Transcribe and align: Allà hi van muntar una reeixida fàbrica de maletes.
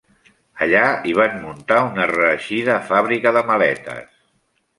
Allà 0.65 0.85
hi 1.09 1.13
van 1.19 1.35
muntar 1.43 1.77
una 1.89 2.07
reeixida 2.13 2.79
fàbrica 2.89 3.35
de 3.37 3.45
maletes. 3.53 4.11